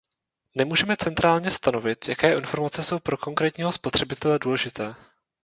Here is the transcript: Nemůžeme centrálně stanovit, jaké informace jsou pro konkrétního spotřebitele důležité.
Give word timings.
Nemůžeme 0.55 0.97
centrálně 0.97 1.51
stanovit, 1.51 2.09
jaké 2.09 2.35
informace 2.37 2.83
jsou 2.83 2.99
pro 2.99 3.17
konkrétního 3.17 3.71
spotřebitele 3.71 4.39
důležité. 4.39 4.95